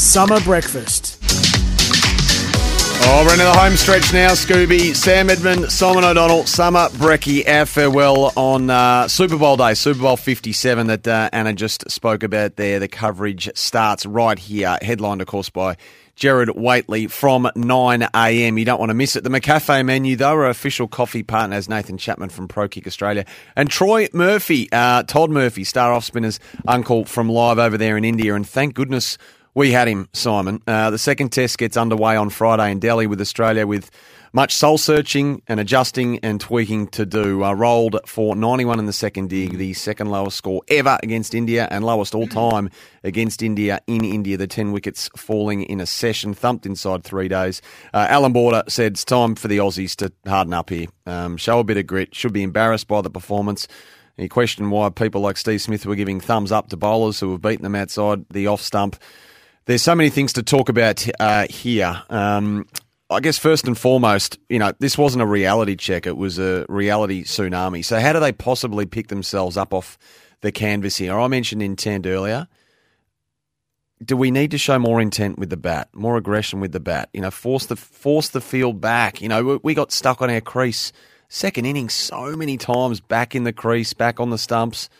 [0.00, 1.18] Summer breakfast.
[3.02, 4.96] Oh, we're into the home stretch now, Scooby.
[4.96, 10.16] Sam Edmund, Simon O'Donnell, Summer Brecky, our farewell on uh, Super Bowl day, Super Bowl
[10.16, 12.80] 57 that uh, Anna just spoke about there.
[12.80, 15.76] The coverage starts right here, headlined, of course, by
[16.16, 18.58] Jared Whateley from 9am.
[18.58, 19.24] You don't want to miss it.
[19.24, 23.26] The McCafe menu, though, are official coffee partner partners Nathan Chapman from Pro Kick Australia
[23.54, 28.04] and Troy Murphy, uh, Todd Murphy, star off spinner's uncle from live over there in
[28.04, 28.34] India.
[28.34, 29.18] And thank goodness
[29.60, 30.62] we had him, Simon.
[30.66, 33.90] Uh, the second test gets underway on Friday in Delhi with Australia with
[34.32, 37.44] much soul searching and adjusting and tweaking to do.
[37.44, 41.68] Uh, rolled for 91 in the second dig, the second lowest score ever against India
[41.70, 42.70] and lowest all time
[43.04, 44.38] against India in India.
[44.38, 47.60] The 10 wickets falling in a session, thumped inside three days.
[47.92, 51.58] Uh, Allan Border said it's time for the Aussies to harden up here, um, show
[51.58, 53.68] a bit of grit, should be embarrassed by the performance.
[54.16, 57.42] He questioned why people like Steve Smith were giving thumbs up to bowlers who have
[57.42, 58.96] beaten them outside the off stump.
[59.70, 62.02] There's so many things to talk about uh, here.
[62.10, 62.66] Um,
[63.08, 66.66] I guess first and foremost, you know, this wasn't a reality check; it was a
[66.68, 67.84] reality tsunami.
[67.84, 69.96] So, how do they possibly pick themselves up off
[70.40, 71.16] the canvas here?
[71.16, 72.48] I mentioned intent earlier.
[74.04, 77.08] Do we need to show more intent with the bat, more aggression with the bat?
[77.12, 79.22] You know, force the force the field back.
[79.22, 80.92] You know, we got stuck on our crease
[81.28, 84.90] second inning so many times, back in the crease, back on the stumps.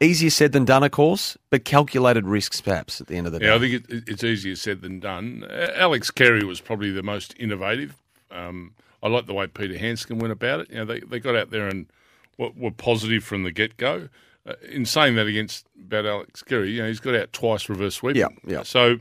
[0.00, 3.40] Easier said than done, of course, but calculated risks perhaps at the end of the
[3.40, 3.46] day.
[3.46, 5.44] Yeah, I think it, it's easier said than done.
[5.74, 7.96] Alex Carey was probably the most innovative.
[8.30, 10.70] Um, I like the way Peter Handscomb went about it.
[10.70, 11.86] You know, they, they got out there and
[12.36, 14.08] were, were positive from the get go.
[14.46, 17.96] Uh, in saying that against about Alex Carey, you know, he's got out twice reverse
[17.96, 18.20] sweeping.
[18.20, 18.62] Yeah, yeah.
[18.62, 18.98] So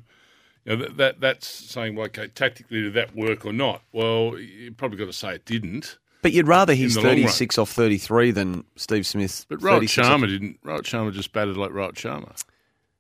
[0.66, 3.82] you know, that, that that's saying, well, okay, tactically, did that work or not?
[3.92, 5.98] Well, you probably got to say it didn't.
[6.28, 9.46] But you'd rather he's 36 off 33 than Steve Smith.
[9.48, 10.30] But Rohit Sharma off...
[10.30, 10.62] didn't.
[10.62, 12.44] Rohit Sharma just batted like Rohit Sharma.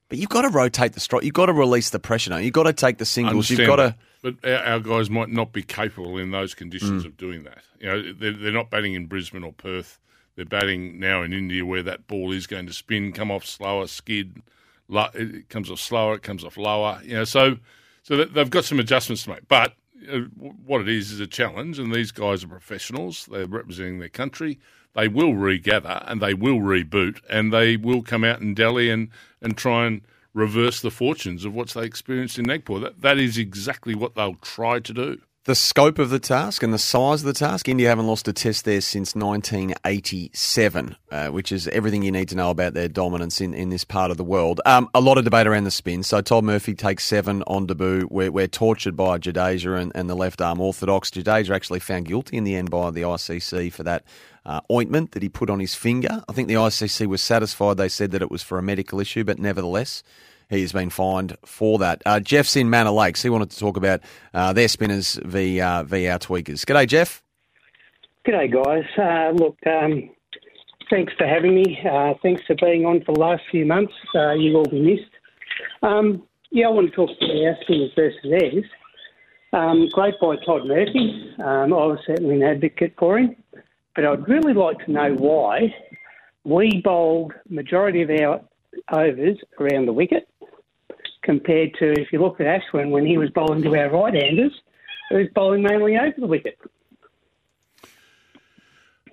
[0.08, 1.26] But you've got to rotate the strike.
[1.26, 2.30] You've got to release the pressure.
[2.30, 2.38] Now.
[2.38, 3.50] You've got to take the singles.
[3.50, 3.98] You've got to.
[4.22, 7.08] But our, our, guys might not be capable in those conditions mm.
[7.08, 7.58] of doing that.
[7.82, 10.00] You know, they're, they're not batting in Brisbane or Perth.
[10.38, 13.88] They're batting now in India, where that ball is going to spin, come off slower,
[13.88, 14.42] skid.
[14.90, 16.16] It comes off slower.
[16.16, 17.02] It comes off lower.
[17.04, 17.58] You know, so
[18.04, 19.50] so they've got some adjustments to make.
[19.50, 19.74] But
[20.12, 20.20] Uh,
[20.66, 23.28] what it is is a challenge, and these guys are professionals.
[23.32, 24.60] They're representing their country.
[24.94, 29.10] They will regather and they will reboot, and they will come out in Delhi and,
[29.42, 30.02] and try and
[30.34, 32.80] reverse the fortunes of what they experienced in Nagpur.
[32.80, 36.74] That, that is exactly what they'll try to do the scope of the task and
[36.74, 37.70] the size of the task.
[37.70, 42.36] India haven't lost a test there since 1987, uh, which is everything you need to
[42.36, 44.60] know about their dominance in, in this part of the world.
[44.66, 46.04] Um, a lot of debate around the spin.
[46.04, 48.10] So Todd Murphy takes seven on debut.
[48.12, 51.12] We're, we're tortured by Jadeja and, and the left arm orthodox.
[51.12, 54.04] Jadeja actually found guilty in the end by the ICC for that
[54.46, 56.26] uh, ointment that he put on his finger.
[56.28, 57.78] I think the ICC was satisfied.
[57.78, 60.04] They said that it was for a medical issue, but nevertheless,
[60.50, 62.02] he has been fined for that.
[62.06, 63.22] Uh, Jeff's in Manor Lakes.
[63.22, 64.02] He wanted to talk about
[64.34, 66.66] uh, their spinners v, uh, v our tweakers.
[66.66, 67.22] G'day, Jeff.
[68.26, 68.86] G'day, guys.
[68.98, 70.10] Uh, look, um,
[70.90, 71.80] thanks for having me.
[71.90, 73.94] Uh, thanks for being on for the last few months.
[74.16, 75.12] Uh, you've all been missed.
[75.84, 78.66] Um, yeah, I want to talk about our spinners versus theirs.
[79.54, 81.34] Um, great by Todd Murphy.
[81.40, 83.36] Um, I was certainly an advocate for him.
[83.96, 85.74] But I'd really like to know why
[86.44, 88.42] we bowled majority of our
[88.92, 90.28] overs around the wicket
[91.28, 94.54] compared to if you look at Ashwin when he was bowling to our right-handers,
[95.10, 96.58] he was bowling mainly over the wicket.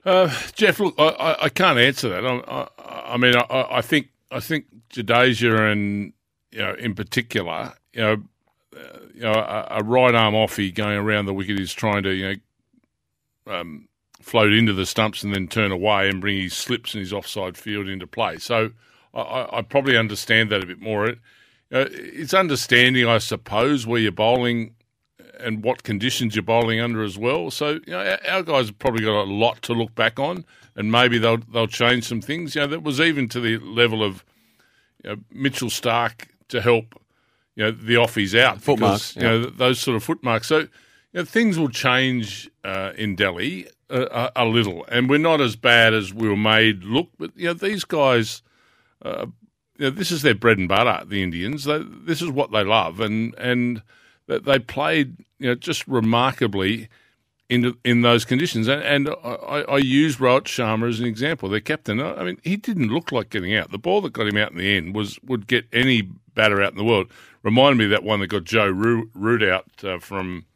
[0.04, 2.24] Uh, Jeff, look, I, I, can't answer that.
[2.24, 6.12] I, I, mean, I, I, think I think Jadeja and
[6.52, 8.22] you know in particular, you know,
[9.14, 12.40] you know, a, a, right arm offie going around the wicket is trying to you
[13.46, 13.88] know um,
[14.20, 17.56] float into the stumps and then turn away and bring his slips and his offside
[17.56, 18.36] field into play.
[18.36, 18.72] So
[19.14, 21.14] I, I probably understand that a bit more.
[21.72, 24.74] Uh, it's understanding, I suppose, where you're bowling
[25.40, 27.50] and what conditions you're bowling under as well.
[27.50, 30.44] So you know, our guys have probably got a lot to look back on,
[30.76, 32.54] and maybe they'll they'll change some things.
[32.54, 34.24] You know, that was even to the level of
[35.02, 37.00] you know, Mitchell Starc to help
[37.56, 39.22] you know the offies out foot because yeah.
[39.22, 40.46] you know those sort of footmarks.
[40.48, 40.68] So you
[41.12, 45.94] know, things will change uh, in Delhi a, a, little, and we're not as bad
[45.94, 47.08] as we were made look.
[47.18, 48.42] But you know, these guys.
[49.02, 49.26] Uh,
[49.78, 51.04] you know, this is their bread and butter.
[51.04, 53.82] The Indians, they, this is what they love, and and
[54.26, 56.88] they played you know just remarkably
[57.48, 58.68] in in those conditions.
[58.68, 61.48] And, and I, I use Rohit Sharma as an example.
[61.48, 62.00] Their captain.
[62.00, 63.70] I mean, he didn't look like getting out.
[63.70, 66.02] The ball that got him out in the end was would get any
[66.34, 67.10] batter out in the world.
[67.42, 70.46] Reminded me of that one that got Joe Root out uh, from.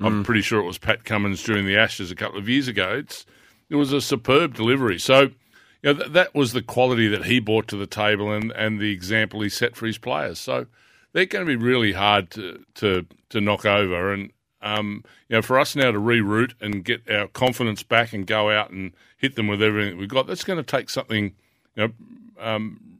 [0.00, 0.24] I'm mm.
[0.24, 2.94] pretty sure it was Pat Cummins during the Ashes a couple of years ago.
[2.98, 3.26] It's
[3.68, 4.98] it was a superb delivery.
[4.98, 5.30] So,
[5.82, 8.80] you know, th- that was the quality that he brought to the table and, and
[8.80, 10.38] the example he set for his players.
[10.38, 10.66] So
[11.12, 14.12] they're going to be really hard to to, to knock over.
[14.12, 18.26] And um, you know, for us now to reroute and get our confidence back and
[18.26, 21.34] go out and hit them with everything we've got, that's going to take something,
[21.76, 21.92] you know,
[22.40, 22.98] um,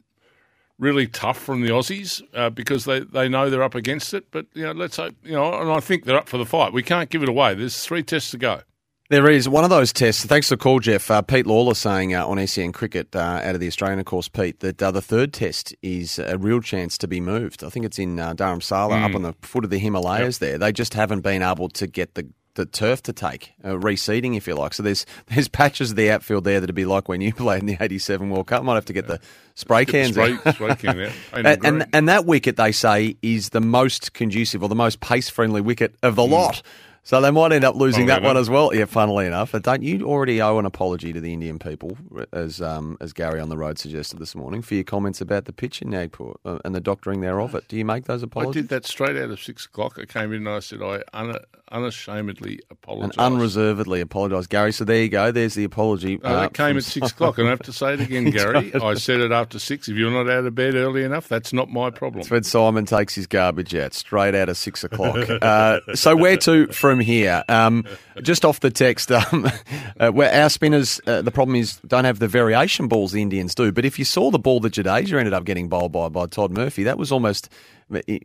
[0.78, 4.30] really tough from the Aussies uh, because they, they know they're up against it.
[4.30, 6.72] But you know, let's hope you know, and I think they're up for the fight.
[6.72, 7.54] We can't give it away.
[7.54, 8.62] There's three tests to go.
[9.10, 10.26] There is one of those tests.
[10.26, 11.10] Thanks for the call, Jeff.
[11.10, 14.28] Uh, Pete Lalor saying uh, on SEN Cricket uh, out of the Australian, of course,
[14.28, 17.64] Pete, that uh, the third test is a real chance to be moved.
[17.64, 19.08] I think it's in uh, Dharamsala, mm.
[19.08, 20.42] up on the foot of the Himalayas.
[20.42, 20.50] Yep.
[20.50, 22.28] There, they just haven't been able to get the
[22.58, 24.74] the turf to take, uh, reseeding, if you like.
[24.74, 27.66] So there's there's patches of the outfield there that'd be like when you played in
[27.66, 28.62] the '87 World Cup.
[28.62, 29.20] Might have to get the
[29.54, 31.12] spray cans the spray, spray can out.
[31.32, 35.30] and, and, and that wicket they say is the most conducive or the most pace
[35.30, 36.30] friendly wicket of the mm.
[36.30, 36.62] lot.
[37.08, 38.74] So they might end up losing that one as well.
[38.74, 39.52] Yeah, funnily enough.
[39.52, 41.96] But don't you already owe an apology to the Indian people,
[42.34, 45.52] as um, as Gary on the road suggested this morning, for your comments about the
[45.54, 47.66] pitch in Nagpur uh, and the doctoring thereof it?
[47.66, 48.58] Do you make those apologies?
[48.58, 49.98] I did that straight out of six o'clock.
[49.98, 51.38] I came in and I said I un-
[51.72, 53.16] unashamedly apologise.
[53.16, 54.72] And unreservedly apologise, Gary.
[54.72, 55.32] So there you go.
[55.32, 56.20] There's the apology.
[56.22, 58.74] Uh, that came at six o'clock, and I have to say it again, Gary.
[58.74, 59.88] I said it after six.
[59.88, 62.24] If you're not out of bed early enough, that's not my problem.
[62.24, 65.26] Fred Simon takes his garbage out straight out of six o'clock.
[65.48, 67.44] Uh, so where to from here?
[67.48, 67.84] Um,
[68.22, 69.50] just off the text, um,
[70.00, 73.54] uh, where our spinners, uh, the problem is don't have the variation balls the Indians
[73.54, 73.72] do.
[73.72, 76.52] But if you saw the ball that Jadeja ended up getting bowled by by Todd
[76.52, 77.48] Murphy, that was almost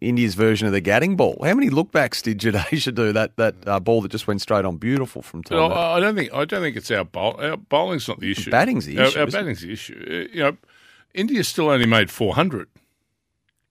[0.02, 1.38] India's version of the Gatting ball.
[1.44, 3.14] How many lookbacks did Jadeja do?
[3.14, 5.72] That that uh, ball that just went straight on, beautiful from Todd.
[5.72, 7.36] No, I don't think I don't think it's our bowl.
[7.40, 8.52] Our bowling's not the issue.
[8.52, 9.20] Batting's the issue.
[9.20, 10.06] Our, our batting's the issue.
[10.08, 10.58] Uh, you know,
[11.14, 12.68] India still only made four hundred.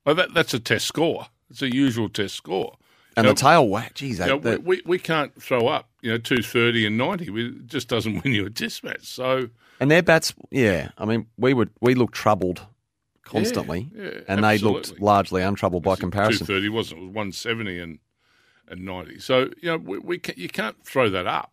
[0.05, 1.26] Well, that, that's a test score.
[1.50, 2.76] It's a usual test score.
[3.17, 6.19] And the tail whack, geez, you know, that, we, we can't throw up, you know,
[6.19, 7.26] two thirty and ninety.
[7.31, 9.05] It just doesn't win you a test match.
[9.05, 9.50] So
[9.81, 10.91] and their bats, yeah.
[10.97, 12.67] I mean, we would we looked troubled
[13.25, 14.59] constantly, yeah, yeah, and absolutely.
[14.59, 16.47] they looked largely untroubled by comparison.
[16.47, 17.99] Two thirty wasn't it was one seventy and
[18.69, 19.19] and ninety.
[19.19, 21.53] So you know, we, we can, you can't throw that up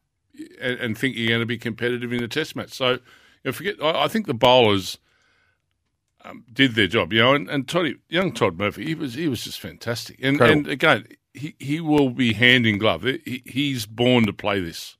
[0.61, 2.71] and, and, think you're going to be competitive in a test match.
[2.71, 2.99] So you
[3.45, 3.75] know, forget.
[3.81, 4.97] I, I think the bowlers
[6.23, 9.27] um, did their job, you know, and, and Toddy, young Todd Murphy, he was he
[9.27, 10.17] was just fantastic.
[10.21, 11.07] And, and again,
[11.39, 13.03] he, he will be hand in glove.
[13.03, 14.97] He, he's born to play this.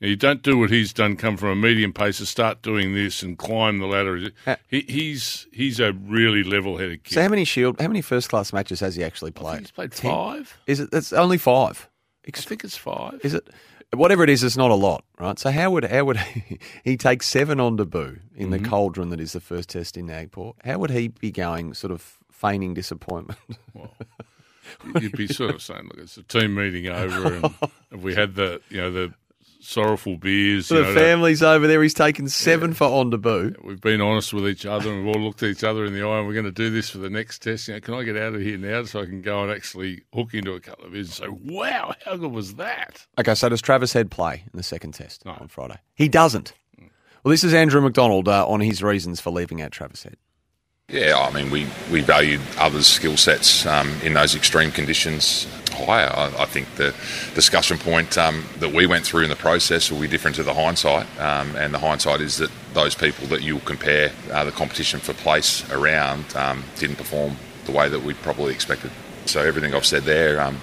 [0.00, 1.16] You don't do what he's done.
[1.16, 4.30] Come from a medium pace and start doing this and climb the ladder.
[4.66, 7.14] He, he's he's a really level headed kid.
[7.14, 7.78] So how many shield?
[7.78, 9.60] How many first class matches has he actually played?
[9.60, 10.58] he's played five.
[10.66, 10.88] Is it?
[10.92, 11.90] It's only five.
[12.26, 13.20] I think it's five.
[13.22, 13.50] Is it?
[13.92, 15.38] Whatever it is, it's not a lot, right?
[15.38, 18.62] So how would how would he, he take seven on debut in mm-hmm.
[18.62, 20.52] the cauldron that is the first test in Nagpur?
[20.64, 23.38] How would he be going, sort of feigning disappointment?
[23.74, 23.94] Well,
[25.00, 27.44] you'd be sort of saying, look, it's a team meeting over, and
[27.90, 29.14] if we had the, you know, the
[29.60, 30.68] sorrowful beers.
[30.68, 31.82] the know, family's over there.
[31.82, 32.76] He's taken seven yeah.
[32.76, 33.54] for on debut.
[33.62, 36.02] We've been honest with each other, and we've all looked at each other in the
[36.02, 37.68] eye, and we're going to do this for the next test.
[37.68, 40.02] You know, can I get out of here now so I can go and actually
[40.14, 43.48] hook into a couple of beers and say, "Wow, how good was that?" Okay, so
[43.48, 45.32] does Travis Head play in the second test no.
[45.32, 45.78] on Friday?
[45.94, 46.54] He doesn't.
[47.22, 50.16] Well, this is Andrew McDonald uh, on his reasons for leaving out Travis Head.
[50.90, 56.10] Yeah, I mean, we, we valued others' skill sets um, in those extreme conditions higher.
[56.12, 56.92] I, I think the
[57.34, 60.52] discussion point um, that we went through in the process will be different to the
[60.52, 64.98] hindsight, um, and the hindsight is that those people that you'll compare uh, the competition
[64.98, 68.90] for place around um, didn't perform the way that we probably expected.
[69.30, 70.60] So everything I've said there um,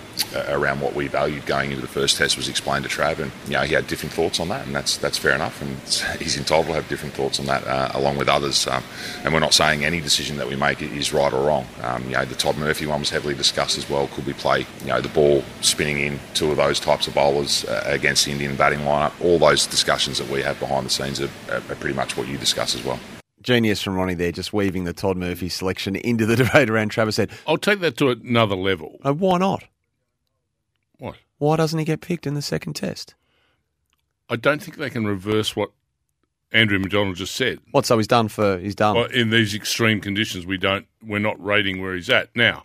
[0.50, 3.54] around what we valued going into the first test was explained to Trav, and you
[3.54, 5.78] know he had different thoughts on that, and that's that's fair enough, and
[6.22, 8.68] he's entitled to have different thoughts on that uh, along with others.
[8.68, 8.84] Um,
[9.24, 11.66] and we're not saying any decision that we make is right or wrong.
[11.82, 14.08] Um, you know the Todd Murphy one was heavily discussed as well.
[14.08, 17.64] Could we play you know the ball spinning in two of those types of bowlers
[17.64, 19.14] uh, against the Indian batting lineup?
[19.22, 22.38] All those discussions that we have behind the scenes are, are pretty much what you
[22.38, 23.00] discuss as well.
[23.42, 27.18] Genius from Ronnie there, just weaving the Todd Murphy selection into the debate around Travis
[27.18, 27.32] Head.
[27.48, 29.00] I'll take that to another level.
[29.06, 29.64] Uh, why not?
[30.98, 31.16] What?
[31.38, 33.14] Why doesn't he get picked in the second test?
[34.30, 35.72] I don't think they can reverse what
[36.52, 37.60] Andrew McDonald just said.
[37.72, 37.86] What?
[37.86, 38.96] So he's done for he's done.
[38.96, 42.64] Well, in these extreme conditions, we don't we're not rating where he's at now.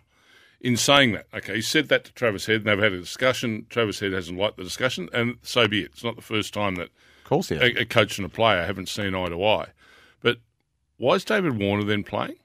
[0.61, 3.65] In saying that, okay, he said that to Travis Head, and they've had a discussion.
[3.69, 5.91] Travis Head hasn't liked the discussion, and so be it.
[5.93, 8.87] It's not the first time that of course a, a coach and a player haven't
[8.87, 9.67] seen eye to eye.
[11.03, 12.35] Why is David Warner then playing?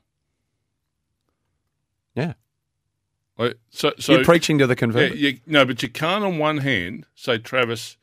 [2.17, 2.33] Yeah.
[3.71, 5.17] So, so You're preaching to the Yeah, converted.
[5.21, 7.97] you, no, but you can't on one hand say, Travis,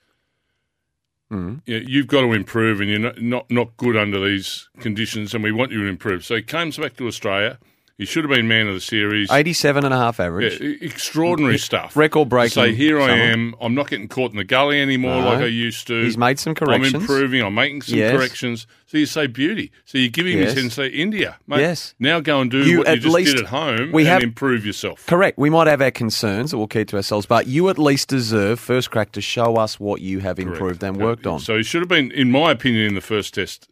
[1.30, 1.62] Mm.
[1.66, 5.34] you know, you've got to improve and you're not, not, not good under these conditions
[5.34, 6.24] and we want you to improve.
[6.24, 7.58] So he comes back to Australia.
[7.98, 9.32] He should have been man of the series.
[9.32, 10.60] 87 and a half average.
[10.60, 11.96] e- extraordinary stuff.
[11.96, 13.56] Record breaking Say, here I am.
[13.62, 15.28] I'm not getting caught in the gully anymore No.
[15.30, 16.04] like I used to.
[16.04, 16.94] He's made some corrections.
[16.94, 17.42] I'm improving.
[17.42, 18.12] I'm making some Yes.
[18.12, 18.68] corrections.
[18.88, 19.72] So you say beauty.
[19.86, 20.48] So you give him Yes.
[20.48, 21.96] his head and say, India, mate, Yes.
[21.98, 24.10] now go and do You what at you just least- did at home we and
[24.10, 25.06] have- improve yourself.
[25.08, 25.38] Correct.
[25.38, 28.60] We might have our concerns that we'll keep to ourselves, but you at least deserve
[28.60, 31.40] first crack to show us what you have improved and worked on.
[31.40, 33.70] So he should have been, in my opinion, in the first test.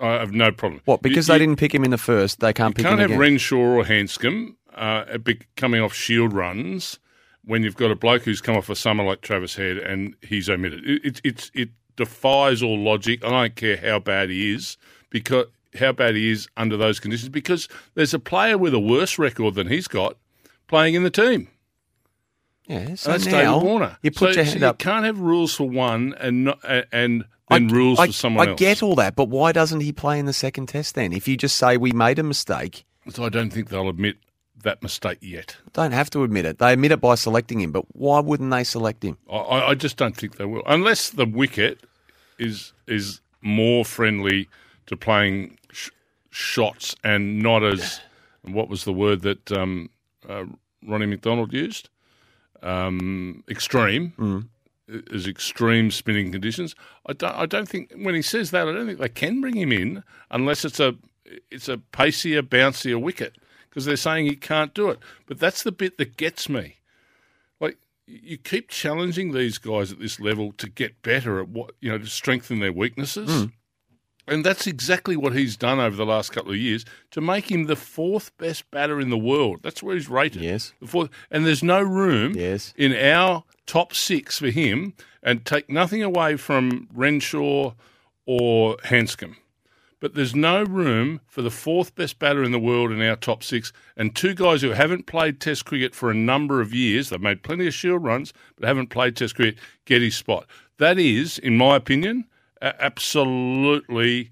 [0.00, 0.80] I have no problem.
[0.84, 1.02] What?
[1.02, 2.98] Because You- they you- didn't pick him in the first, they can't pick can't him
[2.98, 3.20] Can't have again.
[3.20, 5.04] Renshaw or Handscomb uh,
[5.56, 6.98] coming off shield runs
[7.44, 10.48] when you've got a bloke who's come off a summer like Travis Head and he's
[10.48, 10.84] omitted.
[10.88, 13.24] It, it, it's it defies all logic.
[13.24, 14.76] I don't care how bad he is
[15.10, 15.46] because
[15.78, 19.54] how bad he is under those conditions because there's a player with a worse record
[19.54, 20.16] than he's got
[20.68, 21.48] playing in the team.
[22.66, 23.96] yeah, so That's now David Warner.
[24.02, 26.58] you put so, your so hand you can't have rules for one and not,
[26.92, 28.58] and then rules I, for someone I else.
[28.58, 31.12] get all that, but why doesn't he play in the second test then?
[31.12, 34.16] If you just say we made a mistake, So I don't think they'll admit
[34.62, 35.56] that mistake yet.
[35.72, 36.58] don't have to admit it.
[36.58, 39.16] They admit it by selecting him, but why wouldn't they select him?
[39.30, 41.80] I- I, I just don't think they will, unless the wicket
[42.38, 44.48] is is more friendly
[44.86, 45.90] to playing sh-
[46.30, 48.00] shots and not as
[48.42, 49.88] what was the word that um,
[50.28, 50.44] uh,
[50.86, 51.88] Ronnie McDonald used?
[52.62, 54.12] Um, extreme.
[54.92, 56.74] Uh, Is extreme spinning conditions.
[57.06, 57.34] I don't.
[57.34, 60.02] I don't think when he says that, I don't think they can bring him in
[60.30, 60.96] unless it's a
[61.50, 63.36] it's a pacier, bouncier wicket
[63.68, 64.98] because they're saying he can't do it.
[65.26, 66.78] But that's the bit that gets me
[67.60, 71.90] like you keep challenging these guys at this level to get better at what you
[71.90, 73.46] know to strengthen their weaknesses hmm.
[74.30, 77.64] And that's exactly what he's done over the last couple of years to make him
[77.64, 80.72] the fourth best batter in the world that's where he's rated Yes.
[80.80, 82.72] the fourth, and there's no room Yes.
[82.76, 87.74] in our top six for him and take nothing away from Renshaw
[88.24, 89.36] or Handscomb
[90.00, 93.42] but there's no room for the fourth best batter in the world in our top
[93.44, 97.10] six, and two guys who haven't played Test cricket for a number of years.
[97.10, 99.58] They've made plenty of Shield runs, but haven't played Test cricket.
[99.84, 100.46] Get his spot.
[100.78, 102.24] That is, in my opinion,
[102.62, 104.30] absolutely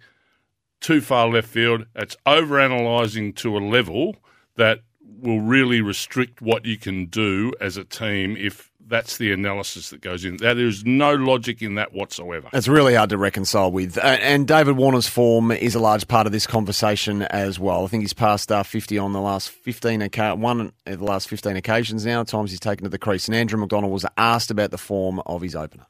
[0.80, 1.86] too far left field.
[1.94, 4.16] It's over analysing to a level
[4.56, 4.80] that
[5.20, 10.00] will really restrict what you can do as a team if that's the analysis that
[10.00, 10.38] goes in.
[10.38, 12.48] There is no logic in that whatsoever.
[12.52, 13.98] It's really hard to reconcile with.
[13.98, 17.84] Uh, and David Warner's form is a large part of this conversation as well.
[17.84, 20.08] I think he's passed uh, 50 on the last 15
[20.40, 22.22] one of the last 15 occasions now.
[22.24, 23.28] Times he's taken to the crease.
[23.28, 25.86] And Andrew McDonald was asked about the form of his opener.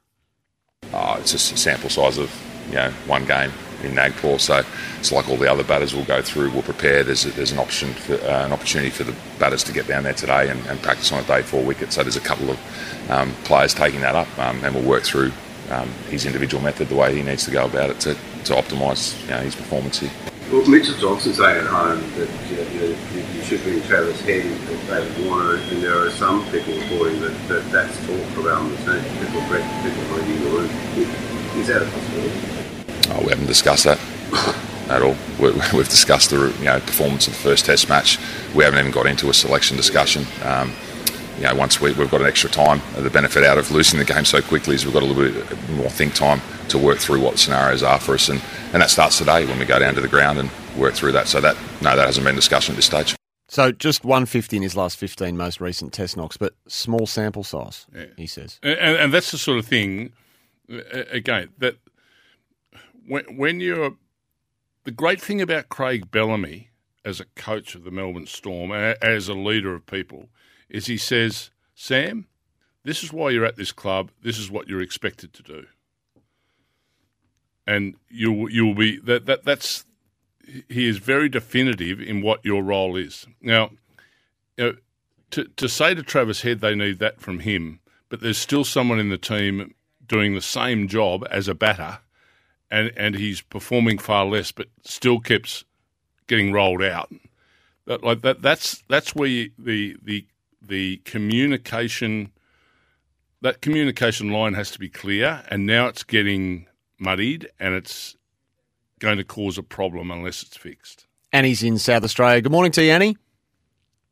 [0.93, 2.31] Oh, it's just a sample size of
[2.69, 3.51] you know one game
[3.83, 4.61] in Nagpur, so
[4.99, 6.51] it's like all the other batters will go through.
[6.51, 7.03] We'll prepare.
[7.03, 10.03] There's a, there's an option for uh, an opportunity for the batters to get down
[10.03, 11.93] there today and, and practice on a day four wicket.
[11.93, 15.31] So there's a couple of um, players taking that up, um, and we'll work through
[15.69, 18.13] um, his individual method, the way he needs to go about it to,
[18.45, 20.11] to optimise you know, his performance here.
[20.51, 24.87] Well, Mitchell Johnson saying at home that you, know, you, should bring Travis Head and
[24.87, 29.03] David Warner, and there are some people reporting that, that that's talk around the team.
[29.19, 30.69] People, people reading the room.
[31.55, 32.41] Is that a possibility?
[33.11, 33.99] Oh, we haven't discussed that
[34.89, 35.15] at all.
[35.39, 38.17] We, we've discussed the you know performance of the first Test match.
[38.55, 40.25] We haven't even got into a selection discussion.
[40.43, 40.73] Um,
[41.39, 43.97] you know, once we, we've got an extra time, uh, the benefit out of losing
[43.97, 46.97] the game so quickly is we've got a little bit more think time to work
[46.97, 48.41] through what the scenarios are for us, and,
[48.73, 51.27] and that starts today when we go down to the ground and work through that.
[51.27, 53.15] So that no, that hasn't been discussion at this stage.
[53.47, 57.87] So just 150 in his last 15 most recent test knocks, but small sample size,
[58.17, 58.59] he says.
[58.61, 60.11] and, and that's the sort of thing
[60.71, 61.77] uh, again that
[63.07, 63.95] when, when you're
[64.83, 66.69] the great thing about Craig Bellamy
[67.05, 70.29] as a coach of the Melbourne Storm as a leader of people
[70.69, 72.27] is he says Sam
[72.83, 74.11] this is why you're at this club.
[74.23, 75.65] This is what you're expected to do.
[77.67, 79.85] And you'll you'll be that, that that's
[80.67, 83.27] he is very definitive in what your role is.
[83.41, 83.71] Now
[84.57, 84.75] you know,
[85.31, 88.99] to to say to Travis Head they need that from him, but there's still someone
[88.99, 89.75] in the team
[90.07, 91.99] doing the same job as a batter,
[92.71, 95.63] and and he's performing far less, but still keeps
[96.25, 97.13] getting rolled out.
[97.85, 100.25] That like that that's that's where you, the the
[100.61, 102.31] the communication
[103.41, 106.67] that communication line has to be clear, and now it's getting
[106.99, 108.17] muddied, and it's
[108.99, 111.07] going to cause a problem unless it's fixed.
[111.31, 112.41] Annie's in South Australia.
[112.41, 113.15] Good morning to you, Annie.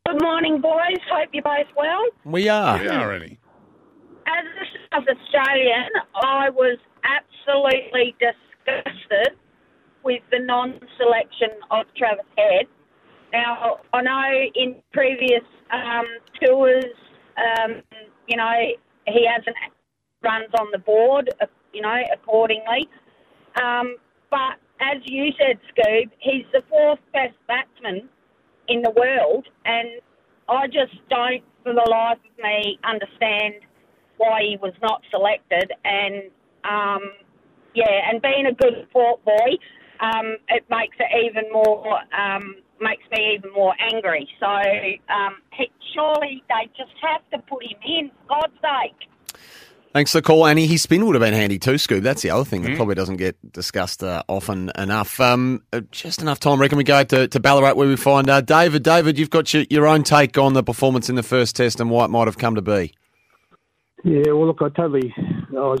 [0.06, 0.96] Good morning, boys.
[1.10, 2.02] Hope you're both well.
[2.24, 2.80] We are.
[2.80, 3.38] We are Annie.
[4.26, 9.36] As a South Australian, I was absolutely disgusted
[10.04, 12.66] with the non-selection of Travis Head.
[13.32, 16.06] Now, I know in previous um,
[16.40, 16.84] tours,
[17.36, 17.82] um,
[18.26, 18.52] you know,
[19.06, 19.56] he hasn't
[20.22, 22.88] runs on the board, uh, you know, accordingly.
[23.62, 23.96] Um,
[24.30, 28.08] but as you said, Scoob, he's the fourth best batsman
[28.68, 29.88] in the world, and
[30.48, 33.54] I just don't, for the life of me, understand
[34.16, 35.72] why he was not selected.
[35.84, 36.30] And
[36.64, 37.12] um,
[37.74, 39.56] yeah, and being a good sport boy,
[40.00, 44.28] um, it makes it even more um, makes me even more angry.
[44.40, 49.08] So um, he, surely they just have to put him in, for God's sake.
[49.94, 50.66] Thanks for the call, Annie.
[50.66, 52.02] His spin would have been handy too, Scoob.
[52.02, 55.18] That's the other thing that probably doesn't get discussed uh, often enough.
[55.18, 58.28] Um, uh, just enough time, I reckon we go to, to Ballarat where we find
[58.28, 58.82] uh, David.
[58.82, 61.90] David, you've got your, your own take on the performance in the first test and
[61.90, 62.92] why it might have come to be.
[64.04, 65.12] Yeah, well, look, I totally,
[65.50, 65.80] I was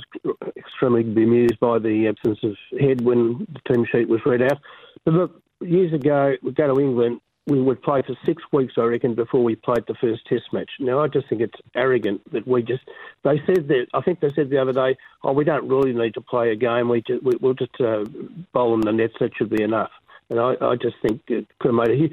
[0.56, 4.58] extremely bemused by the absence of head when the team sheet was read out.
[5.04, 8.82] But look, years ago, we'd go to England, we would play for six weeks, I
[8.82, 10.70] reckon, before we played the first Test match.
[10.78, 12.82] Now, I just think it's arrogant that we just.
[13.24, 13.86] They said that.
[13.94, 16.56] I think they said the other day, "Oh, we don't really need to play a
[16.56, 16.88] game.
[16.88, 18.04] We just, we, we'll just uh,
[18.52, 19.14] bowl in the nets.
[19.20, 19.90] That should be enough."
[20.30, 22.12] And I, I just think it could have made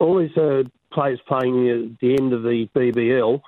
[0.00, 3.42] All these uh, players playing at the end of the BBL.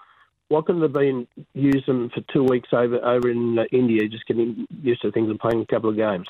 [0.49, 4.27] Why couldn't they been use them for two weeks over over in uh, India, just
[4.27, 6.29] getting used to things and playing a couple of games?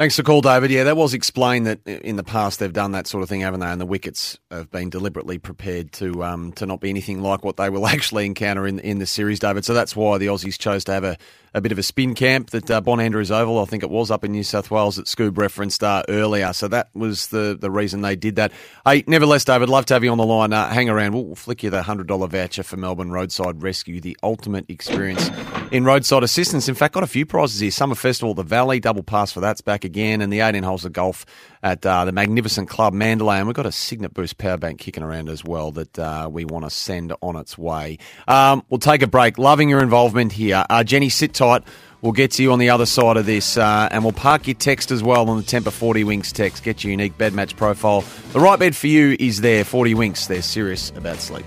[0.00, 0.70] Thanks for the call, David.
[0.70, 3.60] Yeah, that was explained that in the past they've done that sort of thing, haven't
[3.60, 3.66] they?
[3.66, 7.58] And the wickets have been deliberately prepared to um, to not be anything like what
[7.58, 9.66] they will actually encounter in in the series, David.
[9.66, 11.18] So that's why the Aussies chose to have a,
[11.52, 14.10] a bit of a spin camp that uh, Bon Andrews Oval, I think it was
[14.10, 16.52] up in New South Wales, that Scoob referenced uh, earlier.
[16.52, 18.52] So that was the, the reason they did that.
[18.86, 20.52] Hey, nevertheless, David, love to have you on the line.
[20.52, 21.12] Uh, hang around.
[21.12, 25.30] We'll flick you the $100 voucher for Melbourne Roadside Rescue, the ultimate experience
[25.70, 26.68] in roadside assistance.
[26.68, 27.70] In fact, got a few prizes here.
[27.70, 31.26] Summer Festival, the Valley, double pass for that's back and the 18 holes of golf
[31.62, 33.38] at uh, the magnificent club Mandalay.
[33.38, 36.44] And we've got a Cygnett Boost power bank kicking around as well that uh, we
[36.44, 37.98] want to send on its way.
[38.28, 39.38] Um, we'll take a break.
[39.38, 40.64] Loving your involvement here.
[40.70, 41.64] Uh, Jenny, sit tight.
[42.02, 44.54] We'll get to you on the other side of this, uh, and we'll park your
[44.54, 46.62] text as well on the Tempur 40 Winks text.
[46.62, 48.04] Get your unique bed match profile.
[48.32, 50.26] The right bed for you is there, 40 Winks.
[50.26, 51.44] They're serious about sleep.